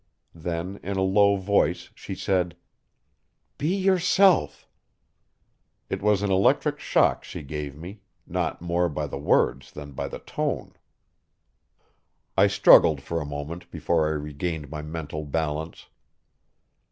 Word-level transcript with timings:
Then 0.33 0.79
in 0.81 0.97
a 0.97 1.03
low 1.03 1.35
voice 1.35 1.91
she 1.93 2.15
said: 2.15 2.55
"Be 3.59 3.67
yourself." 3.77 4.67
It 5.91 6.01
was 6.01 6.23
an 6.23 6.31
electric 6.31 6.79
shock 6.79 7.23
she 7.23 7.43
gave 7.43 7.75
me, 7.75 8.01
not 8.25 8.63
more 8.63 8.89
by 8.89 9.05
the 9.05 9.19
words 9.19 9.71
than 9.71 9.91
by 9.91 10.07
the 10.07 10.17
tone. 10.17 10.73
I 12.35 12.47
struggled 12.47 12.99
for 13.03 13.21
a 13.21 13.27
moment 13.29 13.69
before 13.69 14.07
I 14.07 14.13
regained 14.13 14.71
my 14.71 14.81
mental 14.81 15.23
balance. 15.23 15.85